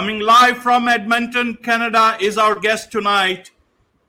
[0.00, 3.50] Coming live from Edmonton, Canada, is our guest tonight.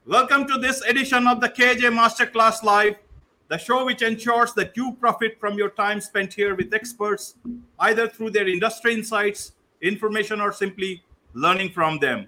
[0.06, 2.96] Welcome to this edition of the KAJ Masterclass Live,
[3.50, 7.36] the show which ensures that you profit from your time spent here with experts,
[7.78, 9.52] either through their industry insights,
[9.82, 12.28] information, or simply learning from them.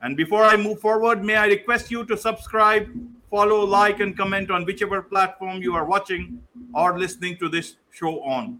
[0.00, 2.88] And before I move forward, may I request you to subscribe,
[3.30, 6.42] follow, like, and comment on whichever platform you are watching
[6.74, 8.58] or listening to this show on.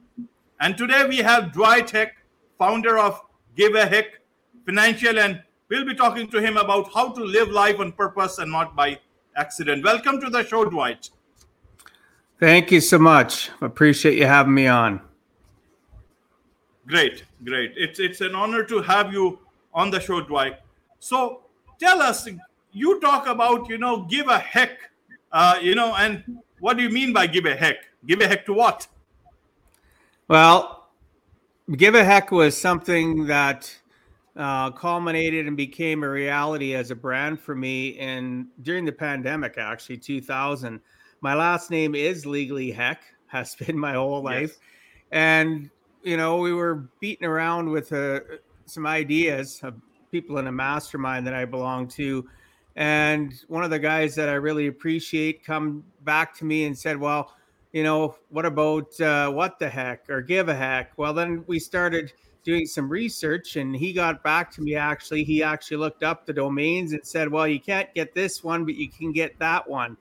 [0.61, 2.17] And today we have Dwight Heck,
[2.59, 3.23] founder of
[3.57, 4.26] Give a Heck
[4.67, 8.51] Financial, and we'll be talking to him about how to live life on purpose and
[8.51, 8.99] not by
[9.37, 9.85] accident.
[9.85, 11.09] Welcome to the show, Dwight.
[12.41, 13.51] Thank you so much.
[13.61, 15.01] Appreciate you having me on.
[16.89, 17.75] Great, great.
[17.77, 19.39] It's it's an honor to have you
[19.73, 20.59] on the show, Dwight.
[20.99, 21.43] So
[21.79, 22.29] tell us,
[22.73, 24.79] you talk about you know give a heck,
[25.31, 27.77] uh, you know, and what do you mean by give a heck?
[28.05, 28.89] Give a heck to what?
[30.27, 30.89] Well,
[31.77, 33.73] give a heck was something that
[34.37, 39.57] uh, culminated and became a reality as a brand for me and during the pandemic
[39.57, 40.81] actually 2000
[41.23, 44.51] my last name is legally heck has been my whole life.
[44.51, 44.61] Yes.
[45.11, 45.71] and
[46.03, 48.21] you know we were beating around with uh,
[48.67, 49.75] some ideas of
[50.13, 52.29] people in a mastermind that i belong to.
[52.77, 56.99] And one of the guys that i really appreciate come back to me and said
[56.99, 57.33] well
[57.73, 60.97] you know what about uh, what the heck or give a heck?
[60.97, 62.13] Well then we started
[62.47, 65.25] doing some research and he got back to me actually.
[65.25, 68.77] He actually looked up the domains and said well you can't get this one but
[68.77, 69.97] you can get that one.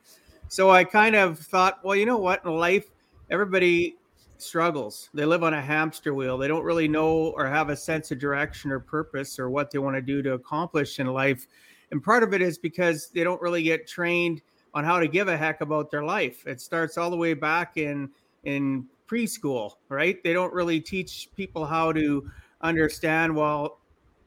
[0.47, 2.45] So i kind of thought well you know what?
[2.45, 2.85] In life
[3.31, 3.97] everybody
[4.37, 5.09] struggles.
[5.13, 6.37] They live on a hamster wheel.
[6.37, 9.79] They don't really know or have a sense of direction or purpose or what they
[9.79, 11.47] want to do to accomplish in life.
[11.91, 14.43] And part of it is because they don't really get trained
[14.75, 16.45] on how to give a heck about their life.
[16.45, 18.09] It starts all the way back in
[18.43, 20.21] in preschool, right?
[20.23, 22.29] They don't really teach people how to
[22.67, 23.79] understand, well,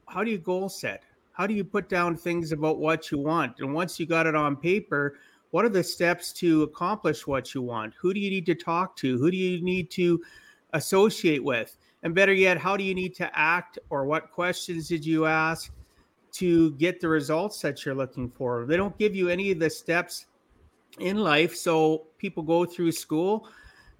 [0.08, 1.02] how do you goal set?
[1.32, 3.60] How do you put down things about what you want?
[3.60, 5.18] And once you got it on paper,
[5.50, 7.94] what are the steps to accomplish what you want?
[8.00, 9.18] Who do you need to talk to?
[9.18, 10.20] Who do you need to
[10.72, 11.76] associate with?
[12.02, 15.72] And better yet, how do you need to act or what questions did you ask
[16.32, 18.66] to get the results that you're looking for?
[18.66, 20.26] They don't give you any of the steps
[21.00, 21.56] in life.
[21.56, 23.48] So people go through school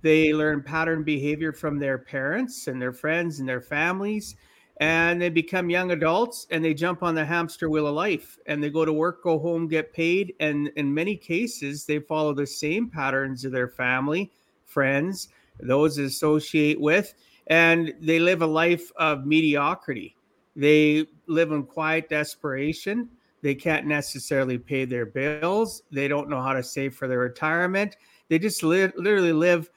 [0.03, 4.37] they learn pattern behavior from their parents and their friends and their families.
[4.81, 8.63] And they become young adults and they jump on the hamster wheel of life and
[8.63, 10.35] they go to work, go home, get paid.
[10.39, 14.31] And in many cases, they follow the same patterns of their family,
[14.65, 17.15] friends, those associate with,
[17.49, 20.15] and they live a life of mediocrity.
[20.55, 23.09] They live in quiet desperation.
[23.43, 25.83] They can't necessarily pay their bills.
[25.91, 27.97] They don't know how to save for their retirement.
[28.29, 29.71] They just li- literally live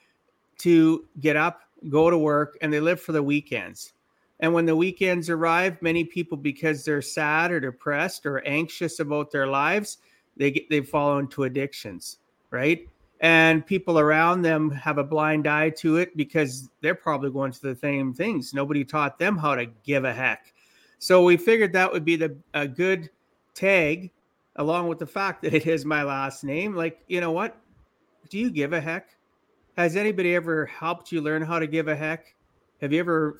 [0.62, 3.92] to get up, go to work, and they live for the weekends.
[4.40, 9.30] And when the weekends arrive, many people, because they're sad or depressed or anxious about
[9.30, 9.98] their lives,
[10.36, 12.18] they get, they fall into addictions,
[12.50, 12.88] right?
[13.20, 17.74] And people around them have a blind eye to it because they're probably going through
[17.74, 18.52] the same things.
[18.52, 20.52] Nobody taught them how to give a heck.
[20.98, 23.10] So we figured that would be the a good
[23.54, 24.10] tag,
[24.56, 26.74] along with the fact that it is my last name.
[26.74, 27.56] Like, you know what?
[28.28, 29.10] Do you give a heck?
[29.76, 32.34] Has anybody ever helped you learn how to give a heck?
[32.82, 33.38] Have you ever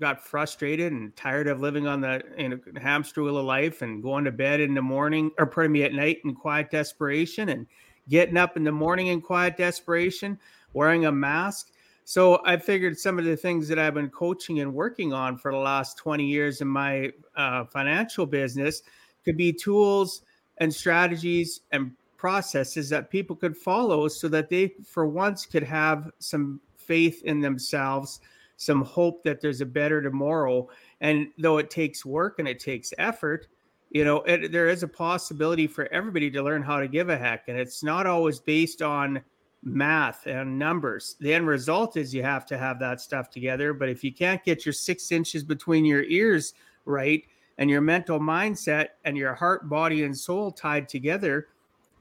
[0.00, 4.02] got frustrated and tired of living on the in a hamster wheel of life and
[4.02, 7.66] going to bed in the morning or pardon me at night in quiet desperation and
[8.08, 10.38] getting up in the morning in quiet desperation,
[10.72, 11.70] wearing a mask?
[12.04, 15.52] So I figured some of the things that I've been coaching and working on for
[15.52, 18.82] the last 20 years in my uh, financial business
[19.22, 20.22] could be tools
[20.58, 26.08] and strategies and processes that people could follow so that they, for once, could have
[26.20, 28.20] some faith in themselves,
[28.58, 30.68] some hope that there's a better tomorrow.
[31.00, 33.48] And though it takes work and it takes effort,
[33.90, 37.18] you know, it, there is a possibility for everybody to learn how to give a
[37.18, 37.48] heck.
[37.48, 39.20] And it's not always based on
[39.64, 41.16] math and numbers.
[41.18, 43.74] The end result is you have to have that stuff together.
[43.74, 46.54] But if you can't get your six inches between your ears
[46.84, 47.24] right
[47.58, 51.48] and your mental mindset and your heart, body, and soul tied together,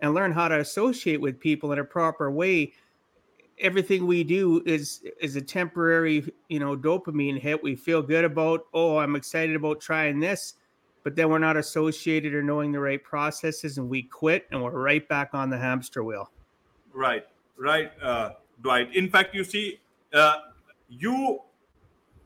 [0.02, 2.74] and learn how to associate with people in a proper way
[3.62, 7.62] everything we do is is a temporary you know dopamine hit.
[7.64, 10.56] We feel good about oh i'm excited about trying this
[11.04, 14.72] but then we're not associated or knowing the right processes and we quit and we're
[14.72, 16.30] right back on the hamster wheel.
[16.94, 17.26] Right
[17.58, 18.32] right uh,
[18.62, 18.96] dwight.
[18.96, 19.80] In fact you see
[20.14, 20.38] uh,
[20.90, 21.40] you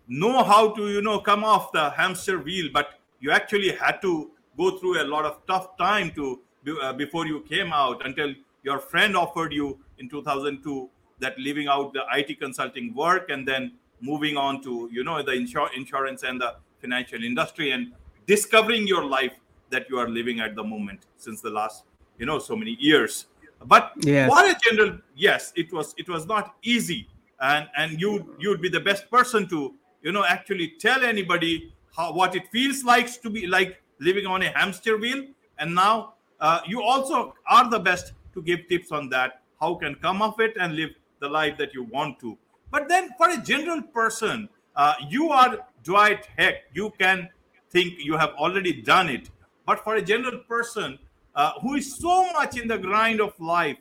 [0.08, 4.32] know how to you know come off the hamster wheel but you actually had to
[4.58, 8.34] go through a lot of tough time to Uh, before you came out until
[8.64, 10.90] your friend offered you in 2002
[11.20, 13.72] that leaving out the IT consulting work and then
[14.02, 17.94] moving on to you know the insur- insurance and the financial industry and
[18.26, 19.34] discovering your life
[19.70, 21.84] that you are living at the moment since the last
[22.18, 23.28] you know so many years.
[23.66, 24.30] But yes.
[24.30, 27.08] what a general yes it was it was not easy.
[27.40, 32.12] And and you you'd be the best person to you know actually tell anybody how
[32.14, 35.26] what it feels like to be like living on a hamster wheel.
[35.60, 36.15] And now
[36.46, 40.40] uh, you also are the best to give tips on that how can come of
[40.40, 42.38] it and live the life that you want to.
[42.72, 46.66] But then for a general person uh, you are dwight heck.
[46.74, 47.30] You can
[47.72, 49.30] think you have already done it.
[49.66, 51.00] But for a general person
[51.34, 53.78] uh, who is so much in the grind of life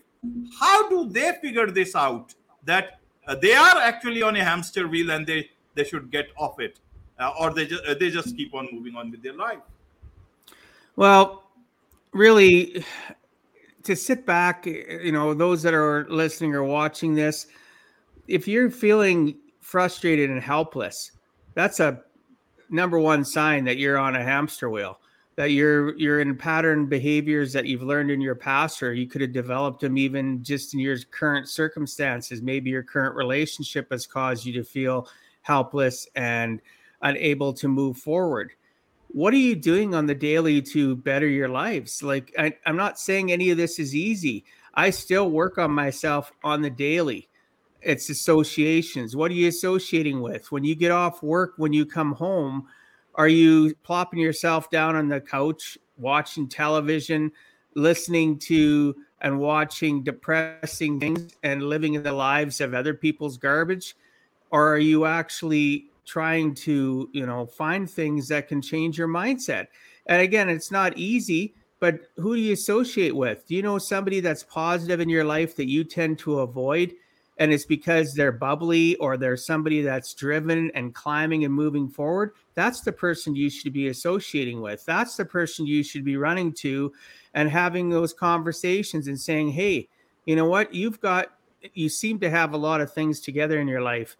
[0.58, 2.34] how do they figure this out?
[2.64, 6.60] That uh, they are actually on a hamster wheel and they they should get off
[6.60, 6.80] it.
[7.18, 9.58] Uh, or they just they just keep on moving on with their life.
[10.96, 11.43] Well
[12.14, 12.84] really
[13.82, 17.46] to sit back you know those that are listening or watching this
[18.28, 21.12] if you're feeling frustrated and helpless
[21.54, 22.00] that's a
[22.70, 24.98] number one sign that you're on a hamster wheel
[25.36, 29.20] that you're you're in pattern behaviors that you've learned in your past or you could
[29.20, 32.40] have developed them even just in your current circumstances.
[32.40, 35.08] Maybe your current relationship has caused you to feel
[35.42, 36.60] helpless and
[37.02, 38.52] unable to move forward
[39.14, 42.02] what are you doing on the daily to better your lives?
[42.02, 44.44] Like I, i'm not saying any of this is easy.
[44.74, 47.28] I still work on myself on the daily.
[47.80, 49.14] It's associations.
[49.14, 50.50] What are you associating with?
[50.50, 52.66] When you get off work when you come home
[53.14, 57.30] are you plopping yourself down on the couch, watching television,
[57.76, 63.94] listening to and watching depressing things and living in the lives of other people's garbage?
[64.50, 69.68] Or are you actually trying to, you know, find things that can change your mindset?
[70.06, 73.46] And again, it's not easy, but who do you associate with?
[73.46, 76.94] Do you know somebody that's positive in your life that you tend to avoid?
[77.38, 82.32] and it's because they're bubbly or they're somebody that's driven and climbing and moving forward,
[82.54, 84.84] that's the person you should be associating with.
[84.84, 86.92] That's the person you should be running to
[87.34, 89.88] and having those conversations and saying, hey,
[90.26, 90.72] you know what?
[90.72, 91.32] You've got,
[91.74, 94.16] you seem to have a lot of things together in your life.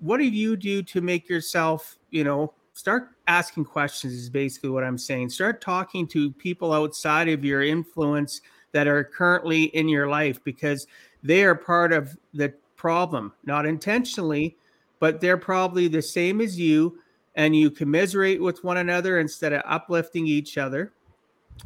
[0.00, 4.84] What do you do to make yourself, you know, start asking questions, is basically what
[4.84, 5.30] I'm saying.
[5.30, 8.40] Start talking to people outside of your influence
[8.72, 10.86] that are currently in your life because
[11.22, 14.56] they are part of the problem, not intentionally,
[14.98, 16.98] but they're probably the same as you,
[17.36, 20.92] and you commiserate with one another instead of uplifting each other.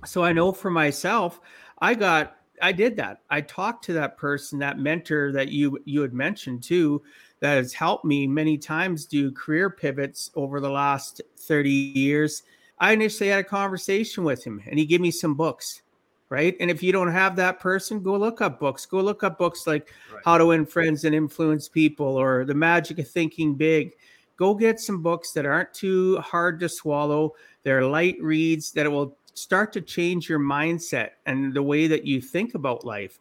[0.04, 1.40] So I know for myself,
[1.80, 3.20] I got I did that.
[3.30, 7.02] I talked to that person, that mentor that you you had mentioned too,
[7.40, 12.42] that has helped me many times do career pivots over the last 30 years.
[12.78, 15.82] I initially had a conversation with him and he gave me some books
[16.30, 16.56] right?
[16.60, 18.86] And if you don't have that person, go look up books.
[18.86, 20.22] Go look up books like right.
[20.24, 23.94] How to Win Friends and Influence People or The Magic of Thinking Big.
[24.36, 27.34] Go get some books that aren't too hard to swallow.
[27.62, 32.20] They're light reads that will start to change your mindset and the way that you
[32.20, 33.18] think about life.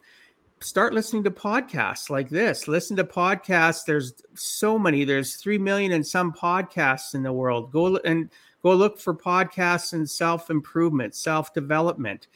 [0.60, 2.66] Start listening to podcasts like this.
[2.66, 3.84] Listen to podcasts.
[3.86, 5.04] There's so many.
[5.04, 7.70] There's 3 million and some podcasts in the world.
[7.70, 8.30] Go and
[8.62, 12.26] go look for podcasts and self-improvement, self-development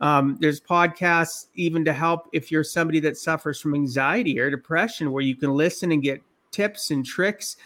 [0.00, 5.10] um, there's podcasts even to help if you're somebody that suffers from anxiety or depression,
[5.10, 7.56] where you can listen and get tips and tricks.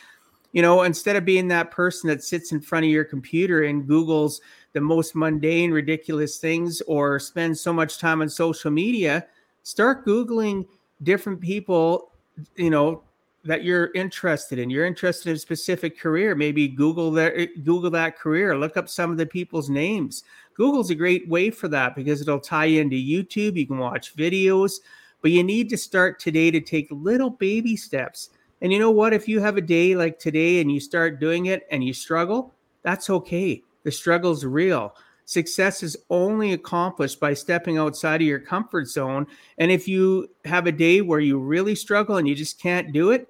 [0.52, 3.88] You know, instead of being that person that sits in front of your computer and
[3.88, 4.40] Googles
[4.73, 9.26] the most mundane, ridiculous things or spends so much time on social media,
[9.62, 10.67] start Googling
[11.02, 12.12] different people,
[12.57, 13.02] you know,
[13.45, 14.69] that you're interested in.
[14.69, 16.35] You're interested in a specific career.
[16.35, 18.57] Maybe Google that Google that career.
[18.57, 20.25] Look up some of the people's names.
[20.55, 23.57] Google's a great way for that because it'll tie into YouTube.
[23.57, 24.81] You can watch videos,
[25.23, 28.31] but you need to start today to take little baby steps.
[28.61, 29.14] And you know what?
[29.14, 32.55] If you have a day like today and you start doing it and you struggle,
[32.83, 33.62] that's okay.
[33.85, 34.95] The struggle's real.
[35.30, 39.28] Success is only accomplished by stepping outside of your comfort zone.
[39.58, 43.12] And if you have a day where you really struggle and you just can't do
[43.12, 43.28] it,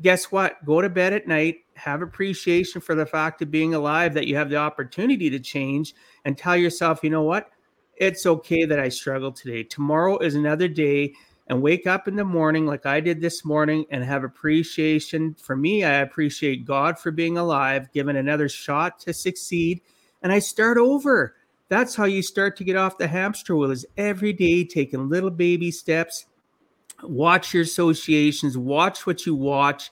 [0.00, 0.64] guess what?
[0.64, 4.36] Go to bed at night, have appreciation for the fact of being alive, that you
[4.36, 7.50] have the opportunity to change, and tell yourself, you know what?
[7.96, 9.62] It's okay that I struggle today.
[9.62, 11.12] Tomorrow is another day.
[11.48, 15.34] And wake up in the morning like I did this morning and have appreciation.
[15.34, 19.82] For me, I appreciate God for being alive, given another shot to succeed
[20.22, 21.36] and I start over.
[21.68, 25.30] That's how you start to get off the hamster wheel is every day taking little
[25.30, 26.26] baby steps.
[27.02, 29.90] Watch your associations, watch what you watch,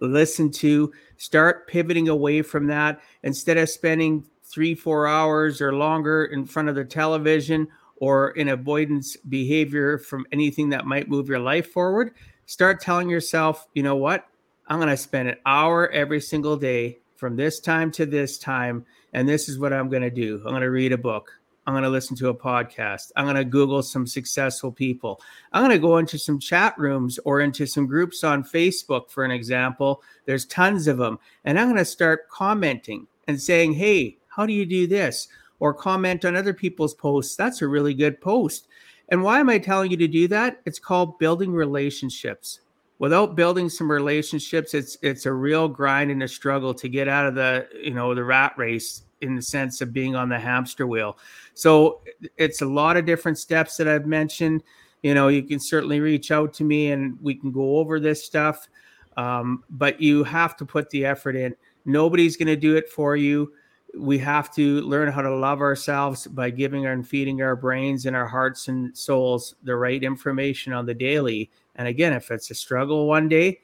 [0.00, 6.26] listen to, start pivoting away from that instead of spending three, four hours or longer
[6.26, 11.40] in front of the television or in avoidance behavior from anything that might move your
[11.40, 12.12] life forward.
[12.46, 14.26] Start telling yourself, you know what?
[14.68, 18.86] I'm going to spend an hour every single day from this time to this time,
[19.12, 20.36] and this is what I'm going to do.
[20.44, 21.32] I'm going to read a book.
[21.66, 23.10] I'm going to listen to a podcast.
[23.16, 25.20] I'm going to Google some successful people.
[25.52, 29.24] I'm going to go into some chat rooms or into some groups on Facebook, for
[29.24, 30.00] an example.
[30.26, 31.18] There's tons of them.
[31.44, 35.26] And I'm going to start commenting and saying, hey, how do you do this?
[35.58, 37.34] Or comment on other people's posts.
[37.34, 38.68] That's a really good post.
[39.08, 40.60] And why am I telling you to do that?
[40.66, 42.60] It's called building relationships.
[42.98, 47.26] Without building some relationships, it's it's a real grind and a struggle to get out
[47.26, 50.86] of the you know the rat race in the sense of being on the hamster
[50.86, 51.18] wheel.
[51.54, 52.02] So
[52.36, 54.62] it's a lot of different steps that I've mentioned.
[55.02, 58.24] You know, you can certainly reach out to me and we can go over this
[58.24, 58.68] stuff.
[59.16, 61.54] Um, but you have to put the effort in.
[61.84, 63.52] Nobody's going to do it for you.
[63.96, 68.14] We have to learn how to love ourselves by giving and feeding our brains and
[68.14, 71.50] our hearts and souls the right information on the daily.
[71.78, 73.60] And again, if it's a struggle one day,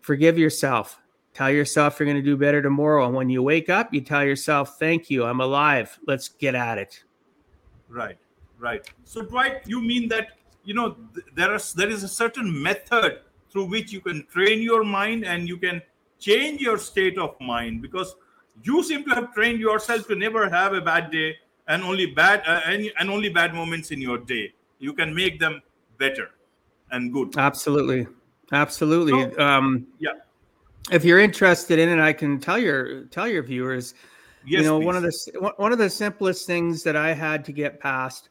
[0.00, 0.98] forgive yourself
[1.36, 3.04] Tell yourself you're going to do better tomorrow.
[3.04, 5.98] And when you wake up, you tell yourself, thank you, I'm alive.
[6.06, 7.04] Let's get at it.
[7.90, 8.16] Right,
[8.58, 8.90] right.
[9.04, 10.28] So, Dwight, you mean that,
[10.64, 10.96] you know,
[11.34, 13.20] there is, there is a certain method
[13.50, 15.82] through which you can train your mind and you can
[16.18, 18.16] change your state of mind because
[18.62, 21.36] you seem to have trained yourself to never have a bad day
[21.68, 25.38] and only bad uh, and, and only bad moments in your day you can make
[25.38, 25.60] them
[25.98, 26.30] better
[26.90, 28.06] and good absolutely
[28.52, 30.10] absolutely so, um yeah
[30.90, 33.94] if you're interested in it, I can tell your tell your viewers.
[34.44, 34.86] Yes, you know, please.
[34.86, 38.28] one of the one of the simplest things that I had to get past,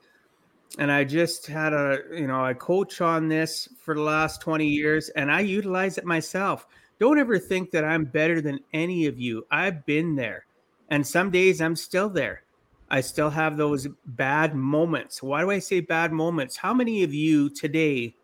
[0.80, 4.68] and I just had a you know I coach on this for the last twenty
[4.68, 6.68] years, and I utilize it myself.
[6.98, 9.46] Don't ever think that I'm better than any of you.
[9.52, 10.46] I've been there,
[10.90, 12.44] and some days I'm still there.
[12.90, 15.22] I still have those bad moments.
[15.22, 16.56] Why do I say bad moments?
[16.56, 18.16] How many of you today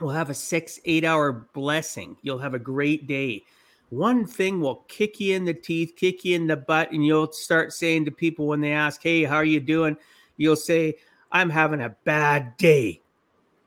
[0.00, 2.16] will have a six, eight hour blessing?
[2.22, 3.44] You'll have a great day
[3.90, 7.32] one thing will kick you in the teeth, kick you in the butt, and you'll
[7.32, 9.96] start saying to people when they ask, Hey, how are you doing?
[10.36, 10.96] You'll say,
[11.30, 13.00] I'm having a bad day.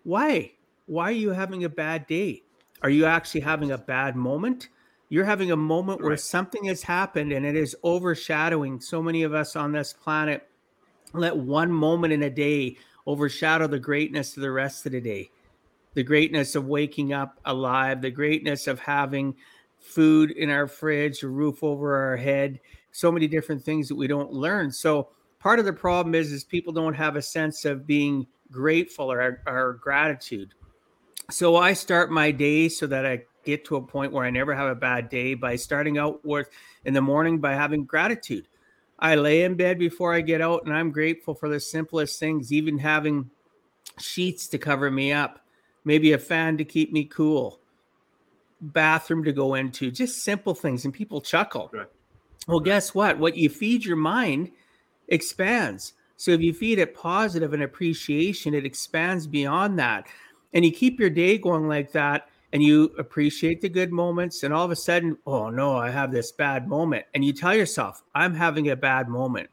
[0.03, 0.53] Why?
[0.87, 2.43] Why are you having a bad day?
[2.81, 4.69] Are you actually having a bad moment?
[5.09, 6.07] You're having a moment right.
[6.07, 10.47] where something has happened and it is overshadowing so many of us on this planet.
[11.13, 15.31] Let one moment in a day overshadow the greatness of the rest of the day.
[15.93, 19.35] The greatness of waking up alive, the greatness of having
[19.79, 22.59] food in our fridge, a roof over our head,
[22.91, 24.71] so many different things that we don't learn.
[24.71, 29.11] So part of the problem is is people don't have a sense of being grateful
[29.11, 30.53] or, or gratitude.
[31.29, 34.53] So I start my day so that I get to a point where I never
[34.53, 36.49] have a bad day by starting out with
[36.85, 38.47] in the morning by having gratitude.
[38.97, 42.51] I lay in bed before I get out and I'm grateful for the simplest things,
[42.51, 43.29] even having
[43.99, 45.45] sheets to cover me up,
[45.83, 47.59] maybe a fan to keep me cool,
[48.61, 51.69] bathroom to go into, just simple things, and people chuckle.
[51.73, 51.87] Right.
[52.47, 53.19] Well, guess what?
[53.19, 54.51] What you feed your mind
[55.07, 55.93] expands.
[56.15, 60.07] So if you feed it positive and appreciation, it expands beyond that.
[60.53, 64.53] And you keep your day going like that, and you appreciate the good moments, and
[64.53, 67.05] all of a sudden, oh no, I have this bad moment.
[67.13, 69.49] And you tell yourself, I'm having a bad moment.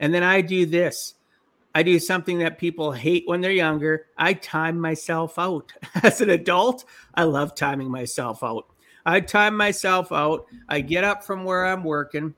[0.00, 1.14] And then I do this.
[1.74, 4.06] I do something that people hate when they're younger.
[4.18, 5.72] I time myself out.
[6.02, 6.84] As an adult,
[7.14, 8.66] I love timing myself out.
[9.06, 10.46] I time myself out.
[10.68, 12.34] I get up from where I'm working.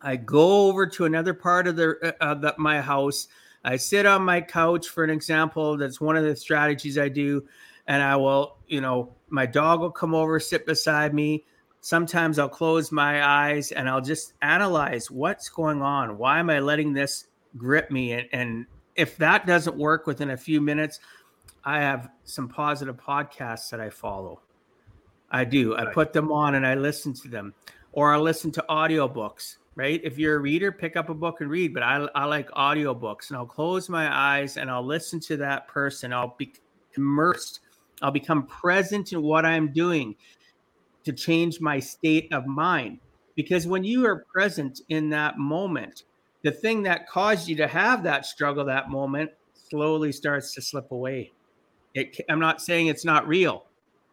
[0.00, 3.28] I go over to another part of the, uh, the, my house.
[3.64, 5.76] I sit on my couch, for an example.
[5.76, 7.46] That's one of the strategies I do.
[7.86, 11.44] And I will, you know, my dog will come over, sit beside me.
[11.80, 16.18] Sometimes I'll close my eyes and I'll just analyze what's going on.
[16.18, 18.12] Why am I letting this grip me.
[18.12, 21.00] And, and if that doesn't work within a few minutes,
[21.64, 24.40] I have some positive podcasts that I follow.
[25.30, 25.76] I do.
[25.76, 27.54] I put them on and I listen to them,
[27.92, 29.56] or I listen to audiobooks.
[29.74, 30.00] Right?
[30.02, 31.72] If you're a reader, pick up a book and read.
[31.72, 35.68] But I, I like audiobooks, and I'll close my eyes and I'll listen to that
[35.68, 36.12] person.
[36.12, 36.52] I'll be
[36.96, 37.60] immersed.
[38.02, 40.16] I'll become present in what I'm doing
[41.04, 42.98] to change my state of mind.
[43.36, 46.04] Because when you are present in that moment,
[46.42, 49.30] the thing that caused you to have that struggle that moment
[49.68, 51.32] slowly starts to slip away.
[51.94, 53.64] It, I'm not saying it's not real,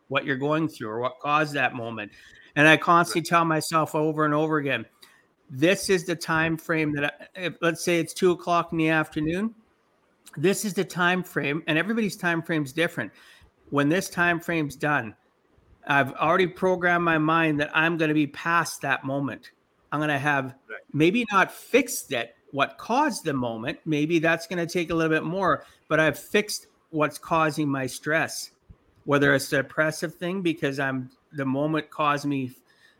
[0.07, 2.11] what you're going through or what caused that moment.
[2.55, 4.85] And I constantly tell myself over and over again,
[5.49, 8.89] this is the time frame that, I, if, let's say it's two o'clock in the
[8.89, 9.53] afternoon.
[10.37, 13.11] This is the time frame, and everybody's time frame is different.
[13.69, 15.15] When this time frame's done,
[15.87, 19.51] I've already programmed my mind that I'm going to be past that moment.
[19.91, 20.55] I'm going to have
[20.93, 23.79] maybe not fixed it, what caused the moment.
[23.85, 27.85] Maybe that's going to take a little bit more, but I've fixed what's causing my
[27.85, 28.51] stress,
[29.03, 32.51] whether it's a depressive thing because I'm the moment caused me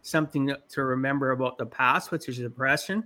[0.02, 3.04] something to remember about the past, which is depression,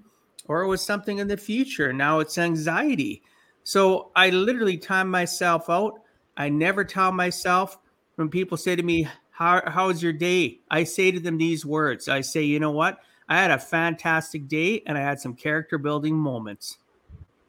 [0.48, 1.94] or it was something in the future.
[1.94, 3.22] Now it's anxiety.
[3.64, 6.02] So I literally time myself out.
[6.36, 7.78] I never tell myself
[8.16, 10.60] when people say to me, How, How's your day?
[10.72, 13.00] I say to them these words I say, You know what?
[13.30, 16.80] I had a fantastic day and I had some character building moments.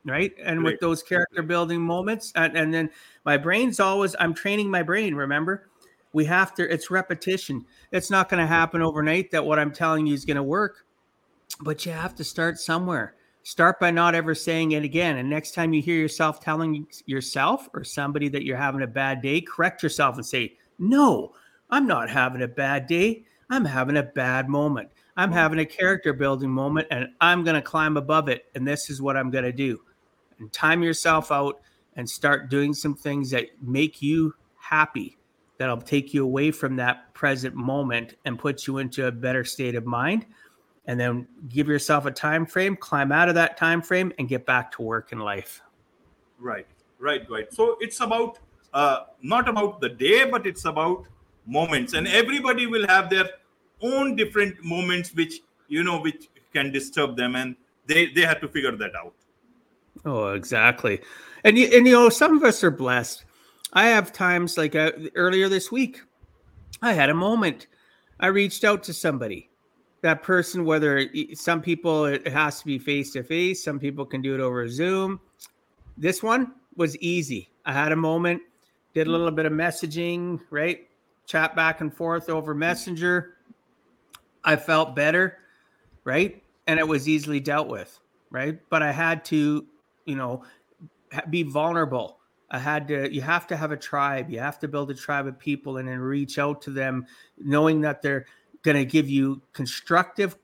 [0.05, 0.33] Right.
[0.43, 2.91] And with those character building moments, and, and then
[3.27, 5.15] my brain's always, I'm training my brain.
[5.15, 5.69] Remember,
[6.15, 7.67] we have to, it's repetition.
[7.93, 10.87] It's not going to happen overnight that what I'm telling you is going to work,
[11.61, 13.15] but you have to start somewhere.
[13.43, 15.19] Start by not ever saying it again.
[15.19, 19.23] And next time you hear yourself telling yourself or somebody that you're having a bad
[19.23, 21.33] day, correct yourself and say, No,
[21.71, 23.25] I'm not having a bad day.
[23.49, 24.91] I'm having a bad moment.
[25.21, 28.47] I'm having a character building moment and I'm going to climb above it.
[28.55, 29.79] And this is what I'm going to do.
[30.39, 31.61] And time yourself out
[31.97, 35.19] and start doing some things that make you happy,
[35.59, 39.75] that'll take you away from that present moment and put you into a better state
[39.75, 40.25] of mind.
[40.87, 44.47] And then give yourself a time frame, climb out of that time frame, and get
[44.47, 45.61] back to work and life.
[46.39, 46.67] Right,
[46.99, 47.53] right, right.
[47.53, 48.39] So it's about
[48.73, 51.05] uh, not about the day, but it's about
[51.47, 53.29] moments, and everybody will have their
[53.83, 57.57] own different moments which you know which can disturb them and
[57.87, 59.15] they they have to figure that out.
[60.05, 61.01] Oh exactly.
[61.45, 63.25] And you, and you know some of us are blessed.
[63.73, 66.03] I have times like uh, earlier this week
[66.83, 67.67] i had a moment.
[68.19, 69.51] I reached out to somebody.
[70.03, 74.23] That person whether some people it has to be face to face some people can
[74.23, 75.21] do it over zoom.
[75.97, 77.51] This one was easy.
[77.67, 78.43] I had a moment
[78.95, 80.89] did a little bit of messaging right?
[81.27, 83.37] Chat back and forth over messenger
[84.45, 85.39] I felt better,
[86.05, 86.43] right?
[86.67, 87.99] And it was easily dealt with,
[88.31, 88.59] right?
[88.71, 89.67] But I had to,
[90.05, 90.45] you know,
[91.29, 92.19] be vulnerable.
[92.51, 94.31] I had to, you have to have a tribe.
[94.31, 97.07] You have to build a tribe of people and then reach out to them,
[97.39, 98.27] knowing that they're
[98.63, 100.37] going to give you constructive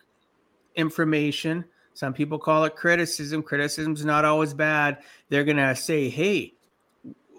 [0.74, 1.64] information.
[1.94, 3.42] Some people call it criticism.
[3.42, 4.98] Criticism's not always bad.
[5.30, 6.54] They're going to say, hey,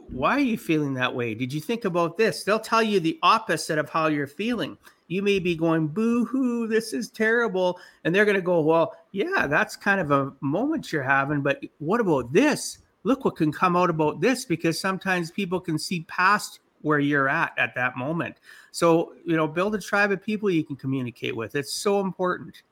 [0.10, 1.36] why are you feeling that way?
[1.36, 2.44] Did you think about this?
[2.44, 6.68] They'll tell you the opposite of how you're feeling you may be going boo hoo
[6.68, 10.92] this is terrible and they're going to go well yeah that's kind of a moment
[10.92, 12.80] you're having but what about this?
[13.04, 17.30] Look what can come out about this because sometimes people can see past where you're
[17.30, 18.38] at at that moment.
[18.72, 21.56] So you know build a tribe of people you can communicate with.
[21.56, 22.64] It's so important.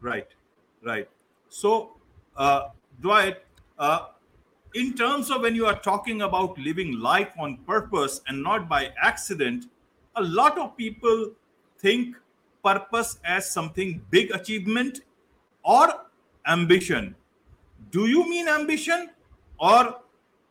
[0.00, 0.28] Right
[0.84, 1.08] right.
[1.48, 1.96] So
[2.36, 2.68] uh
[3.00, 3.38] dwight
[3.78, 4.06] uh
[4.74, 8.92] in terms of when you are talking about living life on purpose and not by
[9.02, 9.64] accident
[10.18, 11.30] a lot of people
[11.78, 12.16] think
[12.64, 15.00] purpose as something big achievement
[15.62, 15.88] or
[16.46, 17.14] ambition.
[17.90, 19.10] Do you mean ambition
[19.58, 20.00] or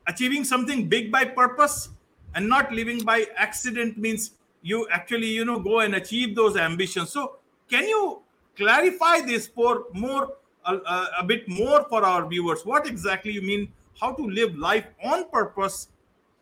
[0.08, 1.90] achieving something big by purpose?
[2.36, 7.10] And not living by accident means you actually you know go and achieve those ambitions.
[7.10, 7.38] So
[7.70, 8.22] can you
[8.56, 10.34] clarify this for more
[10.66, 12.66] a bit more for our viewers?
[12.66, 15.88] What exactly you mean how to live life on purpose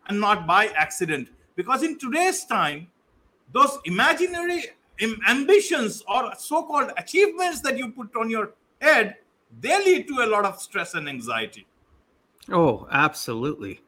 [0.08, 1.30] and not by accident?
[1.56, 2.88] Because in today's time
[3.56, 4.66] those imaginary
[5.28, 9.16] ambitions or so-called achievements that you put on your head
[9.62, 11.66] they lead to a lot of stress and anxiety.
[12.52, 13.82] Oh absolutely.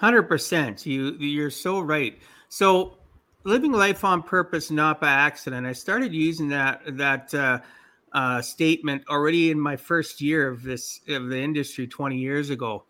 [0.00, 2.18] 100% you you're so right.
[2.48, 2.98] So
[3.44, 5.66] living life on purpose not by accident.
[5.66, 7.60] I started using that that uh,
[8.12, 12.84] uh, statement already in my first year of this of the industry 20 years ago.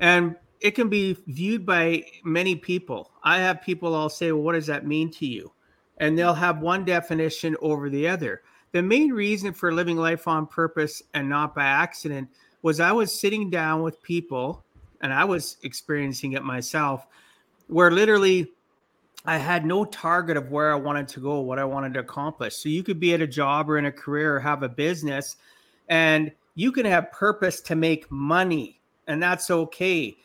[0.00, 3.10] And it can be viewed by many people.
[3.22, 5.52] I have people all say, well, what does that mean to you?
[5.98, 8.42] And they'll have one definition over the other.
[8.72, 12.28] The main reason for living life on purpose and not by accident
[12.62, 14.64] was I was sitting down with people
[15.00, 17.06] and I was experiencing it myself
[17.68, 18.50] where literally
[19.24, 22.56] I had no target of where I wanted to go, what I wanted to accomplish.
[22.56, 25.36] So you could be at a job or in a career or have a business
[25.88, 30.16] and you can have purpose to make money and that's okay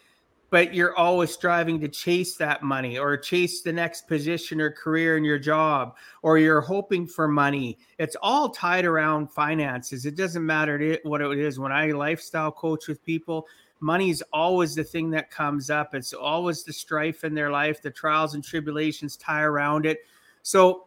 [0.53, 5.17] but you're always striving to chase that money or chase the next position or career
[5.17, 7.79] in your job or you're hoping for money.
[7.97, 10.05] It's all tied around finances.
[10.05, 11.57] It doesn't matter what it is.
[11.57, 13.47] When i lifestyle coach with people
[13.79, 15.95] money is always the thing that comes up.
[15.95, 17.81] It's always the strife in their life.
[17.81, 20.01] The trials and tribulations tie around it.
[20.43, 20.85] So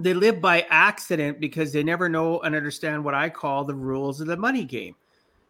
[0.00, 4.22] they live by accident because they never know and understand what i call the rules
[4.22, 4.94] of the money game.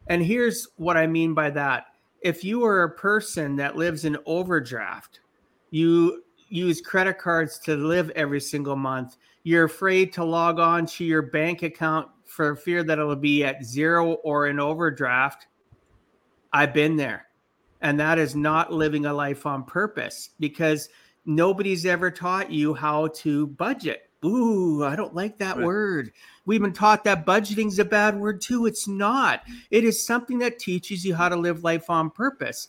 [0.08, 1.84] And here's what i mean by that
[2.22, 5.20] if you are a person that lives in overdraft,
[5.70, 11.04] you use credit cards to live every single month, you're afraid to log on to
[11.04, 15.46] your bank account for fear that it'll be at zero or in overdraft.
[16.52, 17.26] I've been there.
[17.80, 20.88] And that is not living a life on purpose because
[21.24, 24.10] nobody's ever taught you how to budget.
[24.24, 25.64] Ooh, I don't like that Right.
[25.64, 26.12] word.
[26.48, 28.64] We've been taught that budgeting is a bad word too.
[28.64, 29.42] It's not.
[29.70, 32.68] It is something that teaches you how to live life on purpose.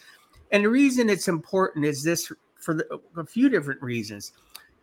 [0.52, 4.34] And the reason it's important is this for the, a few different reasons.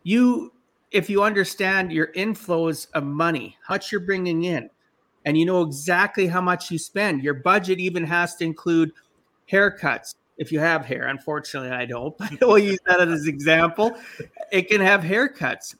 [0.01, 0.51] You,
[0.89, 4.67] if you understand your inflows of money, how much you're bringing in,
[5.25, 8.93] and you know exactly how much you spend, your budget even has to include
[9.51, 10.15] haircuts.
[10.37, 13.95] If you have hair, unfortunately, I don't, but we'll use that as an example.
[14.51, 15.75] It can have haircuts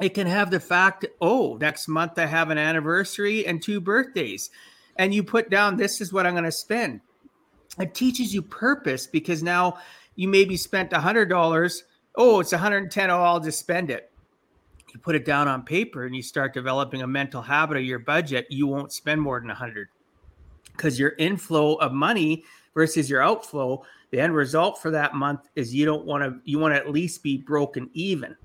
[0.00, 4.50] it can have the fact oh next month i have an anniversary and two birthdays.
[4.96, 7.00] And you put down this is what i'm going to spend.
[7.78, 9.78] It teaches you purpose because now
[10.16, 11.84] you maybe spent a hundred dollars.
[12.16, 14.10] Oh it's 110 oh i'll just spend it.
[14.92, 18.00] You put it down on paper and you start developing a mental habit of your
[18.00, 19.88] budget you won't spend more than a hundred.
[20.72, 25.74] Because your inflow of money versus your outflow the end result for that month is
[25.74, 28.36] you don't want to you want to at least be broken even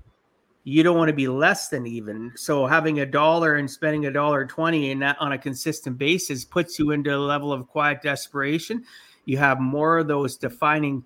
[0.68, 2.32] you don't want to be less than even.
[2.34, 6.44] So having a dollar and spending a dollar twenty and that on a consistent basis
[6.44, 8.84] puts you into a level of quiet desperation.
[9.26, 11.04] You have more of those defining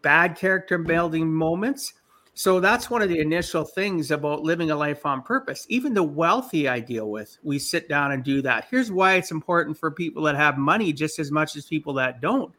[0.00, 1.92] bad character building moments.
[2.32, 5.66] So that's one of the initial things about living a life on purpose.
[5.68, 8.68] Even the wealthy I deal with, we sit down and do that.
[8.70, 12.22] Here's why it's important for people that have money just as much as people that
[12.22, 12.54] don't.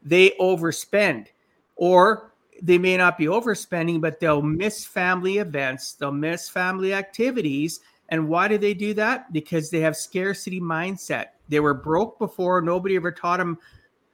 [0.00, 1.26] They overspend
[1.74, 2.27] or
[2.62, 7.80] they may not be overspending, but they'll miss family events, they'll miss family activities.
[8.10, 9.32] And why do they do that?
[9.32, 11.26] Because they have scarcity mindset.
[11.48, 13.58] They were broke before, nobody ever taught them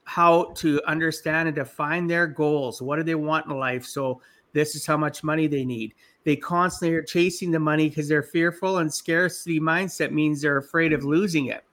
[0.03, 2.83] how to understand and define their goals.
[2.83, 3.85] What do they want in life?
[3.85, 4.21] So,
[4.53, 5.95] this is how much money they need.
[6.25, 10.93] They constantly are chasing the money because they're fearful, and scarcity mindset means they're afraid
[10.93, 11.65] of losing it.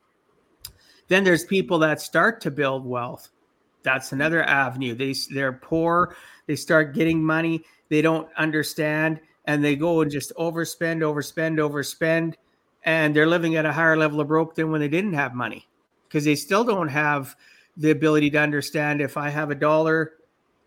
[1.08, 3.30] Then there's people that start to build wealth.
[3.84, 4.96] That's another avenue.
[4.96, 6.16] They they're poor
[6.52, 12.34] they start getting money they don't understand and they go and just overspend overspend overspend
[12.84, 15.66] and they're living at a higher level of broke than when they didn't have money
[16.08, 17.36] because they still don't have
[17.78, 20.14] the ability to understand if i have a dollar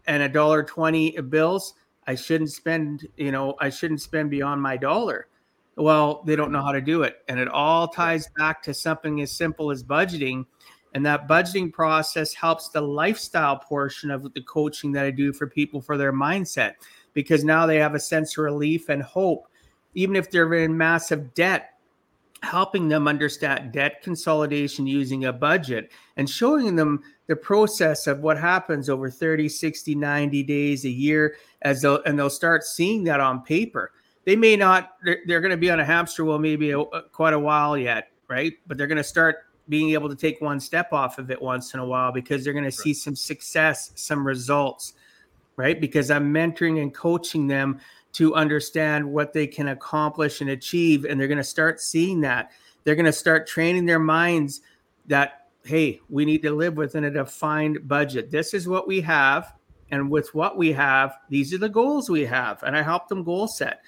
[0.06, 1.74] and a dollar 20 bills
[2.06, 5.28] i shouldn't spend you know i shouldn't spend beyond my dollar
[5.76, 9.20] well they don't know how to do it and it all ties back to something
[9.20, 10.46] as simple as budgeting
[10.94, 15.48] and that budgeting process helps the lifestyle portion of the coaching that I do for
[15.48, 16.74] people for their mindset
[17.12, 19.48] because now they have a sense of relief and hope.
[19.94, 21.70] Even if they're in massive debt,
[22.42, 28.38] helping them understand debt consolidation using a budget and showing them the process of what
[28.38, 33.20] happens over 30, 60, 90 days, a year, as they'll, and they'll start seeing that
[33.20, 33.92] on paper.
[34.26, 37.32] They may not, they're, they're going to be on a hamster wheel maybe a, quite
[37.32, 38.52] a while yet, right?
[38.66, 39.36] But they're going to start
[39.68, 42.52] being able to take one step off of it once in a while because they're
[42.52, 44.94] going to see some success, some results,
[45.56, 45.80] right?
[45.80, 47.80] Because I'm mentoring and coaching them
[48.12, 51.04] to understand what they can accomplish and achieve.
[51.04, 52.52] And they're going to start seeing that.
[52.84, 54.60] They're going to start training their minds
[55.06, 58.30] that, hey, we need to live within a defined budget.
[58.30, 59.54] This is what we have.
[59.90, 62.62] And with what we have, these are the goals we have.
[62.62, 63.80] And I help them goal set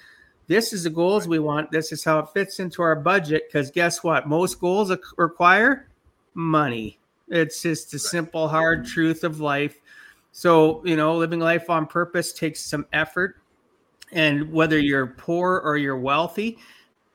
[0.47, 1.71] this is the goals we want.
[1.71, 3.43] This is how it fits into our budget.
[3.47, 4.27] Because guess what?
[4.27, 5.87] Most goals require
[6.33, 6.99] money.
[7.27, 8.93] It's just a simple, hard mm-hmm.
[8.93, 9.79] truth of life.
[10.31, 13.41] So, you know, living life on purpose takes some effort.
[14.13, 16.57] And whether you're poor or you're wealthy,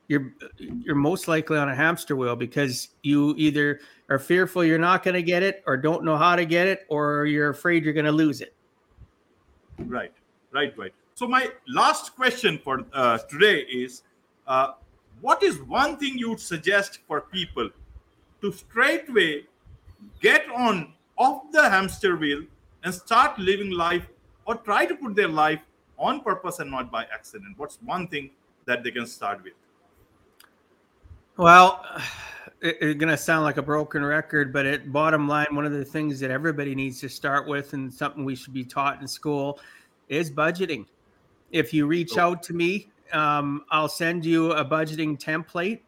[0.08, 5.02] you're you're most likely on a hamster wheel because you either are fearful you're not
[5.02, 7.94] going to get it or don't know how to get it or you're afraid you're
[7.94, 8.54] going to lose it.
[9.78, 10.12] Right,
[10.52, 10.92] right, right.
[11.22, 14.02] So my last question for uh, today is,
[14.48, 14.72] uh,
[15.20, 17.70] what is one thing you would suggest for people
[18.40, 19.44] to straightway
[20.20, 22.42] get on off the hamster wheel
[22.82, 24.04] and start living life
[24.46, 25.60] or try to put their life
[25.96, 27.56] on purpose and not by accident?
[27.56, 28.30] What's one thing
[28.64, 29.52] that they can start with?
[31.36, 31.86] Well,
[32.60, 35.72] it, it's going to sound like a broken record, but at bottom line, one of
[35.72, 39.06] the things that everybody needs to start with and something we should be taught in
[39.06, 39.60] school
[40.08, 40.84] is budgeting.
[41.52, 45.80] If you reach out to me, um, I'll send you a budgeting template,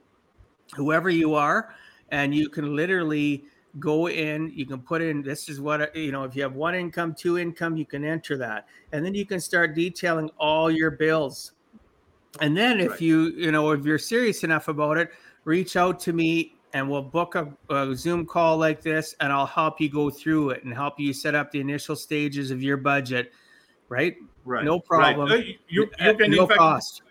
[0.75, 1.75] whoever you are,
[2.11, 3.45] and you can literally
[3.79, 4.53] go in.
[4.55, 6.25] You can put in this is what you know.
[6.25, 9.41] If you have one income, two income, you can enter that, and then you can
[9.41, 11.53] start detailing all your bills.
[12.41, 13.01] And then if right.
[13.01, 15.11] you you know if you're serious enough about it,
[15.45, 19.47] reach out to me and we'll book a, a, Zoom call like this, and I'll
[19.47, 22.77] help you go through it and help you set up the initial stages of your
[22.77, 23.33] budget.
[23.95, 24.17] Right?
[24.45, 24.65] Right.
[24.65, 25.31] No problem.
[25.31, 25.59] Right.
[25.69, 27.03] You, you can no in fact, cost.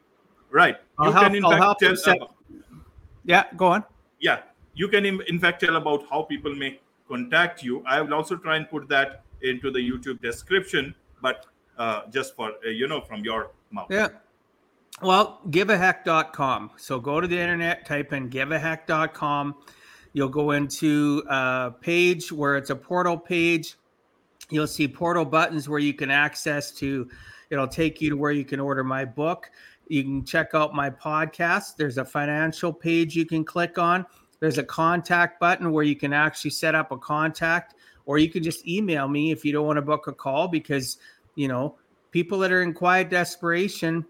[0.51, 0.77] Right.
[0.99, 2.27] I'll you help, can in I'll fact help tell, set, uh,
[3.23, 3.83] yeah, go on.
[4.19, 4.41] Yeah.
[4.75, 7.83] You can in, fact tell about how people may contact you.
[7.85, 11.45] I will also try and put that into the YouTube description, but
[11.77, 13.87] uh, just for uh, you know from your mouth.
[13.89, 14.09] Yeah.
[15.01, 16.71] Well, giveaheck.com.
[16.77, 19.55] So go to the internet, type in giveaheck.com.
[20.13, 23.75] You'll go into a page where it's a portal page.
[24.49, 27.09] You'll see portal buttons where you can access to,
[27.49, 29.49] it'll take you to where you can order my book.
[29.87, 31.75] You can check out my podcast.
[31.75, 34.05] There's a financial page you can click on.
[34.39, 37.75] There's a contact button where you can actually set up a contact,
[38.05, 40.97] or you can just email me if you don't want to book a call because,
[41.35, 41.77] you know,
[42.11, 44.05] people that are in quiet desperation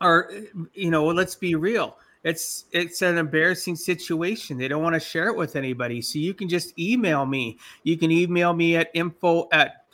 [0.00, 0.30] are,
[0.74, 1.98] you know, let's be real.
[2.24, 4.58] It's it's an embarrassing situation.
[4.58, 6.02] They don't want to share it with anybody.
[6.02, 7.58] So you can just email me.
[7.84, 9.86] You can email me at info at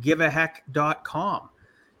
[0.00, 1.48] giveaheck.com.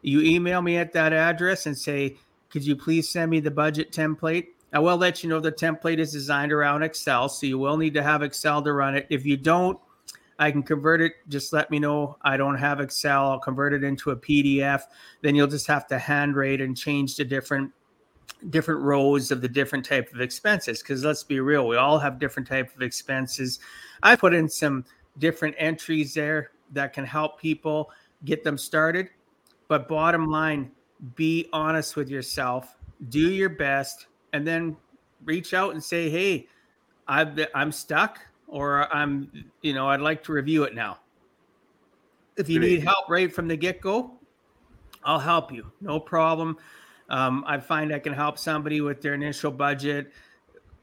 [0.02, 2.16] You email me at that address and say,
[2.50, 4.48] could you please send me the budget template?
[4.72, 7.94] I will let you know the template is designed around Excel, so you will need
[7.94, 9.06] to have Excel to run it.
[9.10, 9.78] If you don't,
[10.38, 11.12] I can convert it.
[11.28, 12.16] Just let me know.
[12.22, 13.30] I don't have Excel.
[13.30, 14.82] I'll convert it into a PDF.
[15.20, 17.70] Then you'll just have to hand rate and change the different
[18.50, 20.82] different rows of the different type of expenses.
[20.82, 23.60] Because let's be real, we all have different type of expenses.
[24.02, 24.84] I put in some
[25.18, 27.90] different entries there that can help people
[28.24, 29.10] get them started.
[29.68, 30.70] But bottom line,
[31.14, 32.76] be honest with yourself,
[33.08, 34.76] do your best, and then
[35.24, 36.48] reach out and say, "Hey,
[37.08, 39.30] I've, I'm stuck, or I'm,
[39.62, 40.98] you know, I'd like to review it now."
[42.36, 44.12] If you need help right from the get go,
[45.04, 45.70] I'll help you.
[45.80, 46.56] No problem.
[47.08, 50.12] Um, I find I can help somebody with their initial budget,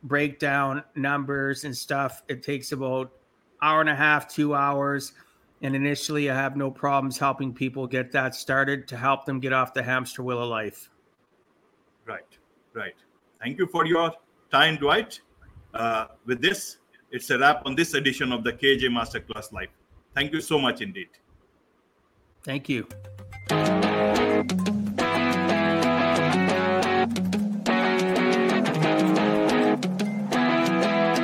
[0.03, 2.23] breakdown numbers and stuff.
[2.27, 3.12] It takes about
[3.62, 5.13] hour and a half, two hours
[5.62, 9.51] and initially, I have no problems helping people get that started to help them get
[9.51, 10.89] off the hamster wheel of life.
[12.05, 12.38] Right,
[12.73, 12.95] right.
[13.41, 14.13] Thank you for your
[14.51, 15.19] time, Dwight.
[15.73, 16.77] Uh, with this,
[17.12, 19.69] it's a wrap on this edition of the KAJ Masterclass Live.
[20.15, 21.10] Thank you so much indeed.
[22.43, 22.88] Thank you.